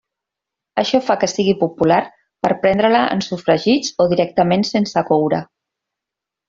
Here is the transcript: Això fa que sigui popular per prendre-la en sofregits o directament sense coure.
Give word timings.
Això 0.83 1.01
fa 1.09 1.15
que 1.23 1.29
sigui 1.33 1.53
popular 1.59 1.99
per 2.47 2.51
prendre-la 2.65 3.05
en 3.17 3.23
sofregits 3.29 3.95
o 4.05 4.09
directament 4.17 4.69
sense 4.75 5.09
coure. 5.13 5.47